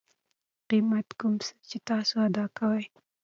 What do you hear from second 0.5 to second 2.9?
قیمت کوم څه چې تاسو ادا کوئ